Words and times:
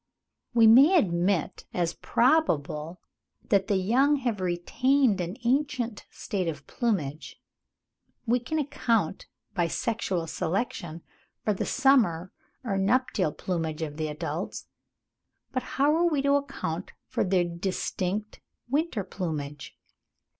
We 0.55 0.65
may 0.65 0.97
admit 0.97 1.65
as 1.75 1.93
probable 1.93 2.99
that 3.49 3.67
the 3.67 3.75
young 3.75 4.15
have 4.15 4.41
retained 4.41 5.21
an 5.21 5.37
ancient 5.45 6.07
state 6.09 6.47
of 6.47 6.65
plumage; 6.65 7.39
we 8.25 8.39
can 8.39 8.57
account 8.57 9.27
by 9.53 9.67
sexual 9.67 10.25
selection 10.25 11.03
for 11.45 11.53
the 11.53 11.67
summer 11.67 12.33
or 12.63 12.79
nuptial 12.79 13.31
plumage 13.31 13.83
of 13.83 13.97
the 13.97 14.07
adults, 14.07 14.65
but 15.51 15.61
how 15.77 15.95
are 15.95 16.07
we 16.09 16.23
to 16.23 16.33
account 16.33 16.93
for 17.05 17.23
their 17.23 17.43
distinct 17.43 18.39
winter 18.67 19.03
plumage? 19.03 19.77